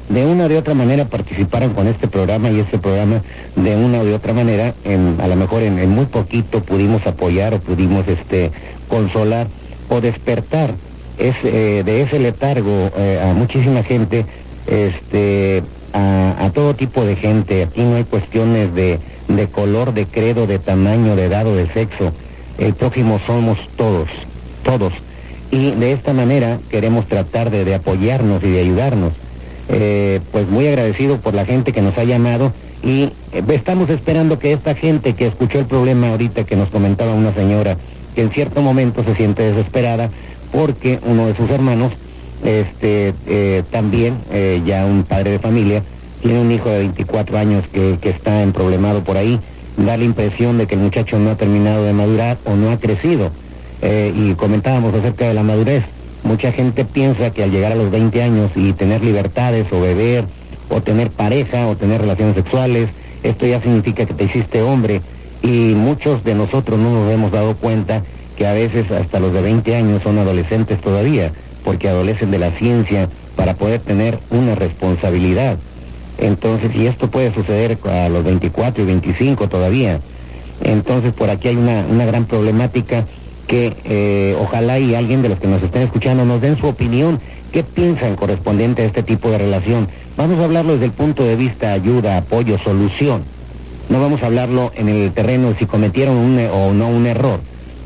de 0.09 0.25
una 0.25 0.45
o 0.45 0.49
de 0.49 0.57
otra 0.57 0.73
manera 0.73 1.05
participaron 1.05 1.73
con 1.73 1.87
este 1.87 2.07
programa 2.07 2.49
y 2.49 2.59
este 2.59 2.77
programa 2.77 3.21
de 3.55 3.75
una 3.75 3.99
o 3.99 4.05
de 4.05 4.13
otra 4.13 4.33
manera, 4.33 4.73
en, 4.83 5.17
a 5.21 5.27
lo 5.27 5.35
mejor 5.35 5.63
en, 5.63 5.89
muy 5.89 6.05
poquito 6.05 6.61
pudimos 6.61 7.07
apoyar 7.07 7.53
o 7.53 7.59
pudimos 7.59 8.07
este, 8.07 8.51
consolar 8.87 9.47
o 9.89 10.01
despertar 10.01 10.73
ese, 11.17 11.83
de 11.83 12.01
ese 12.01 12.19
letargo 12.19 12.91
eh, 12.97 13.21
a 13.23 13.33
muchísima 13.33 13.83
gente, 13.83 14.25
este, 14.67 15.63
a, 15.93 16.49
todo 16.53 16.75
tipo 16.75 17.05
de 17.05 17.15
gente. 17.15 17.63
Aquí 17.63 17.81
no 17.81 17.95
hay 17.95 18.03
cuestiones 18.03 18.73
de, 18.73 18.99
de 19.27 19.47
color, 19.47 19.93
de 19.93 20.05
credo, 20.05 20.47
de 20.47 20.59
tamaño, 20.59 21.15
de 21.15 21.25
edad 21.25 21.47
o 21.47 21.55
de 21.55 21.67
sexo. 21.67 22.11
El 22.57 22.73
próximo 22.73 23.19
somos 23.25 23.67
todos, 23.75 24.09
todos. 24.63 24.93
Y 25.51 25.71
de 25.71 25.91
esta 25.91 26.13
manera 26.13 26.59
queremos 26.69 27.07
tratar 27.07 27.51
de, 27.51 27.75
apoyarnos 27.75 28.43
y 28.43 28.49
de 28.49 28.61
ayudarnos. 28.61 29.13
Eh, 29.69 30.19
pues 30.31 30.47
muy 30.49 30.67
agradecido 30.67 31.19
por 31.19 31.35
la 31.35 31.45
gente 31.45 31.71
que 31.71 31.81
nos 31.81 31.97
ha 31.97 32.03
llamado 32.03 32.51
y 32.83 33.03
eh, 33.31 33.43
estamos 33.49 33.89
esperando 33.89 34.37
que 34.37 34.51
esta 34.51 34.75
gente 34.75 35.13
que 35.13 35.27
escuchó 35.27 35.59
el 35.59 35.67
problema 35.67 36.09
ahorita 36.09 36.43
que 36.43 36.57
nos 36.57 36.69
comentaba 36.69 37.13
una 37.13 37.33
señora 37.33 37.77
que 38.13 38.23
en 38.23 38.31
cierto 38.31 38.61
momento 38.61 39.03
se 39.03 39.15
siente 39.15 39.43
desesperada 39.43 40.09
porque 40.51 40.99
uno 41.05 41.27
de 41.27 41.35
sus 41.35 41.49
hermanos, 41.49 41.93
este, 42.43 43.13
eh, 43.27 43.63
también 43.71 44.17
ya 44.65 44.85
un 44.85 45.03
padre 45.03 45.31
de 45.31 45.39
familia, 45.39 45.83
tiene 46.21 46.39
un 46.39 46.51
hijo 46.51 46.69
de 46.69 46.79
24 46.79 47.37
años 47.37 47.65
que, 47.71 47.97
que 48.01 48.09
está 48.09 48.45
problemado 48.53 49.03
por 49.03 49.17
ahí, 49.17 49.39
da 49.77 49.97
la 49.97 50.03
impresión 50.03 50.57
de 50.57 50.67
que 50.67 50.75
el 50.75 50.81
muchacho 50.81 51.17
no 51.19 51.31
ha 51.31 51.35
terminado 51.35 51.83
de 51.83 51.93
madurar 51.93 52.37
o 52.45 52.55
no 52.55 52.71
ha 52.71 52.77
crecido. 52.77 53.31
Y 54.15 54.33
comentábamos 54.35 54.93
acerca 54.93 55.27
de 55.27 55.33
la 55.33 55.43
madurez. 55.43 55.83
Mucha 56.23 56.53
gente 56.53 56.85
piensa 56.85 57.31
que 57.31 57.43
al 57.43 57.51
llegar 57.51 57.73
a 57.73 57.75
los 57.75 57.91
20 57.91 58.23
años 58.23 58.51
y 58.55 58.71
tener 58.73 59.03
libertades 59.03 59.67
o 59.73 59.81
beber 59.81 60.23
o 60.69 60.81
tener 60.81 61.11
pareja 61.11 61.67
o 61.67 61.75
tener 61.75 61.99
relaciones 61.99 62.35
sexuales, 62.35 62.89
esto 63.23 63.45
ya 63.45 63.61
significa 63.61 64.05
que 64.05 64.13
te 64.13 64.23
hiciste 64.23 64.61
hombre 64.61 65.01
y 65.41 65.73
muchos 65.75 66.23
de 66.23 66.35
nosotros 66.35 66.79
no 66.79 66.91
nos 66.91 67.11
hemos 67.11 67.31
dado 67.31 67.55
cuenta 67.55 68.03
que 68.37 68.47
a 68.47 68.53
veces 68.53 68.89
hasta 68.91 69.19
los 69.19 69.33
de 69.33 69.41
20 69.41 69.75
años 69.75 70.01
son 70.01 70.17
adolescentes 70.17 70.79
todavía, 70.79 71.31
porque 71.63 71.89
adolecen 71.89 72.31
de 72.31 72.39
la 72.39 72.51
ciencia 72.51 73.09
para 73.35 73.55
poder 73.55 73.81
tener 73.81 74.19
una 74.29 74.55
responsabilidad. 74.55 75.57
Entonces, 76.17 76.73
y 76.75 76.87
esto 76.87 77.09
puede 77.09 77.33
suceder 77.33 77.77
a 77.85 78.07
los 78.07 78.23
24 78.23 78.83
y 78.83 78.85
25 78.85 79.49
todavía. 79.49 79.99
Entonces, 80.61 81.11
por 81.11 81.29
aquí 81.29 81.49
hay 81.49 81.57
una, 81.57 81.85
una 81.89 82.05
gran 82.05 82.25
problemática 82.25 83.05
que 83.47 83.75
eh, 83.83 84.35
ojalá 84.39 84.79
y 84.79 84.95
alguien 84.95 85.21
de 85.21 85.29
los 85.29 85.39
que 85.39 85.47
nos 85.47 85.61
estén 85.61 85.83
escuchando 85.83 86.25
nos 86.25 86.41
den 86.41 86.57
su 86.57 86.67
opinión. 86.67 87.19
¿Qué 87.51 87.63
piensan 87.63 88.15
correspondiente 88.15 88.81
a 88.81 88.85
este 88.85 89.03
tipo 89.03 89.29
de 89.29 89.37
relación? 89.37 89.87
Vamos 90.17 90.39
a 90.39 90.45
hablarlo 90.45 90.73
desde 90.73 90.85
el 90.85 90.91
punto 90.91 91.23
de 91.23 91.35
vista 91.35 91.73
ayuda, 91.73 92.17
apoyo, 92.17 92.57
solución. 92.57 93.23
No 93.89 94.01
vamos 94.01 94.23
a 94.23 94.27
hablarlo 94.27 94.71
en 94.75 94.89
el 94.89 95.11
terreno 95.11 95.53
si 95.57 95.65
cometieron 95.65 96.15
un, 96.15 96.39
e, 96.39 96.49
o 96.49 96.73
no 96.73 96.87
un 96.87 97.05
error. 97.05 97.41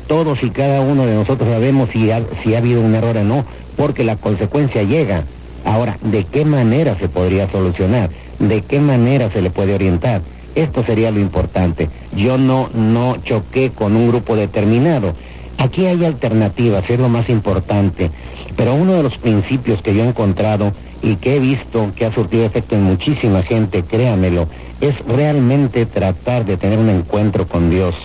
Todos 0.06 0.42
y 0.42 0.50
cada 0.50 0.80
uno 0.80 1.04
de 1.04 1.14
nosotros 1.14 1.50
sabemos 1.50 1.90
si 1.90 2.10
ha, 2.10 2.22
si 2.42 2.54
ha 2.54 2.58
habido 2.58 2.80
un 2.80 2.94
error 2.94 3.16
o 3.18 3.24
no, 3.24 3.44
porque 3.76 4.04
la 4.04 4.16
consecuencia 4.16 4.82
llega. 4.84 5.24
Ahora, 5.64 5.98
¿de 6.00 6.24
qué 6.24 6.44
manera 6.44 6.96
se 6.96 7.08
podría 7.08 7.50
solucionar? 7.50 8.10
¿De 8.38 8.62
qué 8.62 8.80
manera 8.80 9.30
se 9.30 9.42
le 9.42 9.50
puede 9.50 9.74
orientar? 9.74 10.22
Esto 10.54 10.82
sería 10.82 11.10
lo 11.10 11.20
importante. 11.20 11.90
Yo 12.16 12.38
no, 12.38 12.70
no 12.72 13.16
choqué 13.22 13.70
con 13.70 13.96
un 13.96 14.08
grupo 14.08 14.34
determinado. 14.34 15.14
Aquí 15.58 15.86
hay 15.86 16.04
alternativas, 16.04 16.88
es 16.88 17.00
lo 17.00 17.08
más 17.08 17.28
importante, 17.28 18.12
pero 18.56 18.74
uno 18.74 18.94
de 18.94 19.02
los 19.02 19.18
principios 19.18 19.82
que 19.82 19.92
yo 19.92 20.04
he 20.04 20.08
encontrado 20.08 20.72
y 21.02 21.16
que 21.16 21.34
he 21.34 21.40
visto 21.40 21.90
que 21.96 22.06
ha 22.06 22.12
surtido 22.12 22.44
efecto 22.44 22.76
en 22.76 22.84
muchísima 22.84 23.42
gente, 23.42 23.82
créamelo, 23.82 24.46
es 24.80 25.04
realmente 25.04 25.84
tratar 25.84 26.44
de 26.44 26.56
tener 26.56 26.78
un 26.78 26.88
encuentro 26.88 27.48
con 27.48 27.70
Dios. 27.70 27.96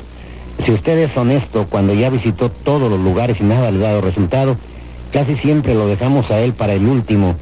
Si 0.65 0.71
usted 0.71 0.97
es 0.97 1.15
honesto, 1.15 1.67
cuando 1.69 1.93
ya 1.93 2.09
visitó 2.09 2.49
todos 2.49 2.89
los 2.89 2.99
lugares 2.99 3.39
y 3.39 3.43
nada 3.43 3.69
le 3.69 3.85
ha 3.85 3.89
dado 3.89 4.01
resultado, 4.01 4.57
casi 5.11 5.35
siempre 5.35 5.75
lo 5.75 5.87
dejamos 5.87 6.31
a 6.31 6.39
Él 6.39 6.53
para 6.53 6.73
el 6.73 6.87
último 6.87 7.35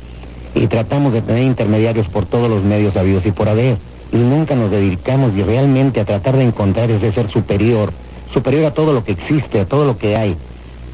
y 0.54 0.68
tratamos 0.68 1.14
de 1.14 1.22
tener 1.22 1.44
intermediarios 1.44 2.10
por 2.10 2.26
todos 2.26 2.50
los 2.50 2.64
medios 2.64 2.98
habidos 2.98 3.26
y 3.26 3.32
por 3.32 3.48
haber, 3.48 3.78
y 4.12 4.18
nunca 4.18 4.56
nos 4.56 4.72
dedicamos 4.72 5.34
realmente 5.34 6.02
a 6.02 6.06
tratar 6.06 6.36
de 6.36 6.44
encontrar 6.44 6.92
ese 6.92 7.14
ser 7.14 7.30
superior 7.30 7.94
superior 8.34 8.66
a 8.66 8.72
todo 8.72 8.94
lo 8.94 9.04
que 9.04 9.12
existe, 9.14 9.60
a 9.60 9.66
todo 9.66 9.86
lo 9.86 9.98
que 9.98 10.16
hay, 10.16 10.36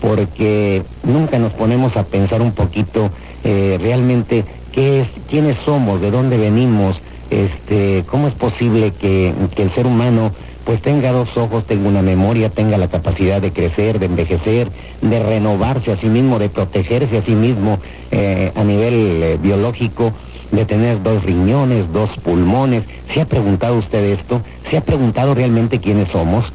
porque 0.01 0.83
nunca 1.03 1.39
nos 1.39 1.53
ponemos 1.53 1.97
a 1.97 2.03
pensar 2.03 2.41
un 2.41 2.51
poquito 2.51 3.09
eh, 3.43 3.77
realmente 3.81 4.45
qué 4.71 5.01
es, 5.01 5.07
quiénes 5.29 5.57
somos, 5.65 6.01
de 6.01 6.11
dónde 6.11 6.37
venimos, 6.37 6.99
este, 7.29 8.03
cómo 8.07 8.27
es 8.27 8.33
posible 8.33 8.91
que, 8.91 9.33
el 9.57 9.71
ser 9.71 9.87
humano 9.87 10.31
pues 10.65 10.81
tenga 10.81 11.13
dos 11.13 11.37
ojos, 11.37 11.65
tenga 11.65 11.87
una 11.87 12.01
memoria, 12.01 12.49
tenga 12.49 12.77
la 12.77 12.89
capacidad 12.89 13.41
de 13.41 13.53
crecer, 13.53 13.99
de 13.99 14.07
envejecer, 14.07 14.69
de 15.01 15.23
renovarse 15.23 15.93
a 15.93 15.97
sí 15.97 16.07
mismo, 16.07 16.39
de 16.39 16.49
protegerse 16.49 17.17
a 17.17 17.21
sí 17.21 17.35
mismo 17.35 17.79
eh, 18.11 18.51
a 18.53 18.63
nivel 18.65 18.93
eh, 18.93 19.37
biológico, 19.41 20.11
de 20.51 20.65
tener 20.65 21.01
dos 21.01 21.23
riñones, 21.23 21.91
dos 21.93 22.09
pulmones. 22.21 22.83
¿Se 23.13 23.21
ha 23.21 23.25
preguntado 23.25 23.77
usted 23.77 24.03
esto? 24.11 24.41
¿Se 24.69 24.75
ha 24.75 24.81
preguntado 24.81 25.33
realmente 25.35 25.79
quiénes 25.79 26.09
somos? 26.09 26.51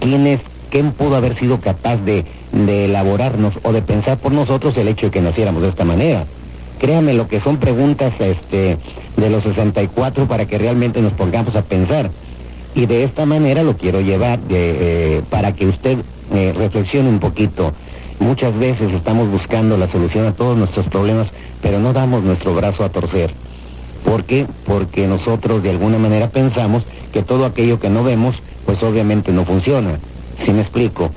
Quién 0.00 0.40
quién 0.70 0.92
pudo 0.92 1.16
haber 1.16 1.36
sido 1.36 1.60
capaz 1.60 1.96
de, 1.98 2.24
elaborarnos 2.52 3.54
o 3.62 3.72
de 3.72 3.82
pensar 3.82 4.18
por 4.18 4.32
nosotros 4.32 4.76
el 4.76 4.88
hecho 4.88 5.06
de 5.06 5.12
que 5.12 5.20
naciéramos 5.20 5.62
de 5.62 5.68
esta 5.68 5.84
manera. 5.84 6.26
créame 6.80 7.14
lo 7.14 7.28
que 7.28 7.40
son 7.40 7.58
preguntas 7.58 8.14
este, 8.20 8.78
de 9.16 9.30
los 9.30 9.44
64 9.44 10.26
para 10.26 10.46
que 10.46 10.58
realmente 10.58 11.02
nos 11.02 11.12
pongamos 11.12 11.54
a 11.54 11.62
pensar. 11.62 12.10
Y 12.74 12.86
de 12.86 13.04
esta 13.04 13.26
manera 13.26 13.62
lo 13.62 13.76
quiero 13.76 14.00
llevar 14.00 14.38
eh, 14.48 15.22
para 15.28 15.52
que 15.52 15.66
usted 15.66 15.98
eh, 16.32 16.54
reflexione 16.56 17.08
un 17.08 17.18
poquito. 17.18 17.72
Muchas 18.20 18.56
veces 18.58 18.92
estamos 18.92 19.28
buscando 19.28 19.76
la 19.76 19.88
solución 19.88 20.26
a 20.26 20.32
todos 20.32 20.56
nuestros 20.56 20.86
problemas, 20.86 21.28
pero 21.62 21.80
no 21.80 21.92
damos 21.92 22.22
nuestro 22.22 22.54
brazo 22.54 22.84
a 22.84 22.88
torcer. 22.90 23.32
¿Por 24.04 24.24
qué? 24.24 24.46
Porque 24.66 25.06
nosotros 25.06 25.62
de 25.62 25.70
alguna 25.70 25.98
manera 25.98 26.28
pensamos 26.28 26.84
que 27.12 27.22
todo 27.22 27.44
aquello 27.44 27.80
que 27.80 27.90
no 27.90 28.04
vemos, 28.04 28.36
pues 28.64 28.82
obviamente 28.82 29.32
no 29.32 29.44
funciona. 29.44 29.98
Si 30.44 30.52
me 30.52 30.62
explico? 30.62 31.10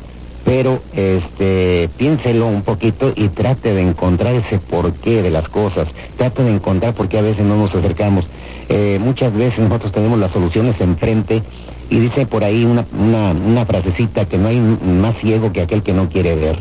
Pero 0.46 0.82
este, 0.94 1.90
piénselo 1.98 2.48
un 2.48 2.64
poquito 2.64 3.14
y 3.16 3.30
trate 3.30 3.74
de 3.74 3.82
encontrar 3.82 4.36
ese 4.36 4.60
porqué 4.60 5.22
de 5.22 5.32
las 5.32 5.48
cosas. 5.48 5.88
Trate 6.18 6.44
de 6.44 6.54
encontrar 6.54 6.94
por 6.94 7.08
qué 7.08 7.20
a 7.20 7.22
veces 7.22 7.46
no 7.46 7.56
nos 7.56 7.74
acercamos. 7.74 8.26
Eh, 8.70 9.00
muchas 9.02 9.34
veces 9.34 9.60
nosotros 9.60 9.92
tenemos 9.92 10.20
las 10.20 10.32
soluciones 10.32 10.80
enfrente 10.82 11.44
y 11.90 12.00
dice 12.00 12.26
por 12.26 12.44
ahí 12.44 12.66
una, 12.66 12.86
una, 12.92 13.66
frasecita 13.66 14.26
que 14.26 14.38
no 14.38 14.48
hay 14.48 14.60
más 14.60 15.18
ciego 15.18 15.52
que 15.52 15.62
aquel 15.62 15.84
que 15.84 15.94
no 15.94 16.10
quiere 16.10 16.36
ver. 16.36 16.60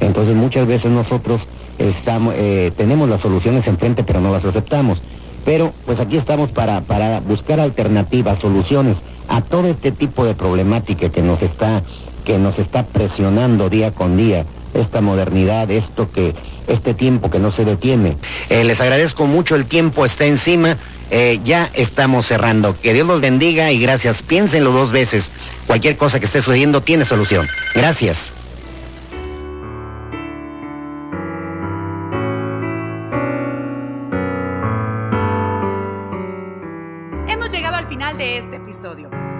Entonces 0.00 0.34
muchas 0.34 0.66
veces 0.66 0.90
nosotros 0.90 1.42
estamos, 1.78 2.34
eh, 2.36 2.72
tenemos 2.76 3.08
las 3.08 3.20
soluciones 3.20 3.66
enfrente 3.66 4.02
pero 4.04 4.20
no 4.20 4.32
las 4.32 4.44
aceptamos. 4.44 5.00
Pero 5.44 5.72
pues 5.86 6.00
aquí 6.00 6.16
estamos 6.16 6.50
para, 6.50 6.82
para 6.82 7.20
buscar 7.20 7.60
alternativas, 7.60 8.38
soluciones 8.40 8.98
a 9.28 9.40
todo 9.40 9.68
este 9.68 9.92
tipo 9.92 10.24
de 10.24 10.34
problemática 10.34 11.08
que 11.08 11.22
nos 11.22 11.42
está, 11.42 11.82
que 12.24 12.38
nos 12.38 12.58
está 12.58 12.84
presionando 12.84 13.68
día 13.68 13.90
con 13.92 14.16
día 14.16 14.44
esta 14.74 15.00
modernidad, 15.00 15.70
esto 15.70 16.10
que, 16.10 16.34
este 16.66 16.94
tiempo 16.94 17.30
que 17.30 17.38
no 17.38 17.52
se 17.52 17.64
detiene. 17.64 18.16
Eh, 18.48 18.64
les 18.64 18.80
agradezco 18.80 19.26
mucho, 19.26 19.54
el 19.54 19.66
tiempo 19.66 20.04
está 20.04 20.24
encima. 20.24 20.78
Eh, 21.10 21.40
ya 21.44 21.70
estamos 21.74 22.26
cerrando. 22.26 22.74
Que 22.80 22.94
Dios 22.94 23.06
los 23.06 23.20
bendiga 23.20 23.70
y 23.70 23.78
gracias. 23.78 24.22
Piénsenlo 24.22 24.72
dos 24.72 24.92
veces. 24.92 25.30
Cualquier 25.66 25.98
cosa 25.98 26.18
que 26.18 26.24
esté 26.26 26.40
sucediendo 26.40 26.80
tiene 26.80 27.04
solución. 27.04 27.46
Gracias. 27.74 28.32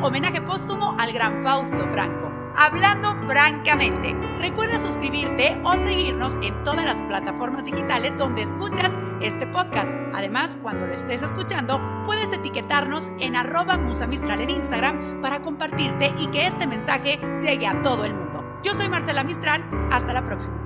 Homenaje 0.03 0.43
póstumo 0.43 0.97
al 0.99 1.13
gran 1.13 1.45
Fausto 1.45 1.87
Franco. 1.93 2.29
Hablando 2.57 3.15
francamente. 3.29 4.13
Recuerda 4.37 4.77
suscribirte 4.77 5.61
o 5.63 5.77
seguirnos 5.77 6.41
en 6.43 6.61
todas 6.65 6.85
las 6.85 7.03
plataformas 7.05 7.65
digitales 7.65 8.19
donde 8.19 8.43
escuchas 8.43 8.99
este 9.21 9.47
podcast. 9.47 9.95
Además, 10.13 10.59
cuando 10.61 10.89
lo 10.89 10.93
estés 10.93 11.23
escuchando, 11.23 11.81
puedes 12.05 12.33
etiquetarnos 12.33 13.13
en 13.21 13.37
arroba 13.37 13.79
musamistral 13.79 14.41
en 14.41 14.51
Instagram 14.51 15.21
para 15.23 15.41
compartirte 15.41 16.13
y 16.19 16.27
que 16.27 16.49
este 16.49 16.67
mensaje 16.67 17.21
llegue 17.41 17.69
a 17.69 17.81
todo 17.83 18.05
el 18.05 18.15
mundo. 18.15 18.45
Yo 18.65 18.75
soy 18.75 18.89
Marcela 18.89 19.23
Mistral. 19.23 19.65
Hasta 19.93 20.13
la 20.13 20.23
próxima. 20.23 20.62